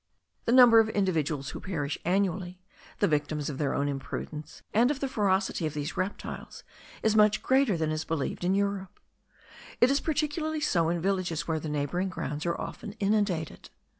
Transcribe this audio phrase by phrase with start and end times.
[0.45, 2.59] The number of individuals who perish annually,
[2.97, 6.63] the victims of their own imprudence and of the ferocity of these reptiles,
[7.03, 8.99] is much greater than is believed in Europe.
[9.79, 13.69] It is particularly so in villages where the neighbouring grounds are often inundated.